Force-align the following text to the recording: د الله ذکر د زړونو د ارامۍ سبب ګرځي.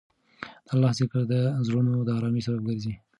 د 0.65 0.67
الله 0.73 0.91
ذکر 0.99 1.21
د 1.31 1.33
زړونو 1.67 1.93
د 2.03 2.09
ارامۍ 2.17 2.41
سبب 2.45 2.61
ګرځي. 2.67 2.93